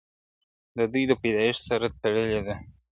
[0.77, 2.55] د دوی د پیدایښت سره تړلې ده,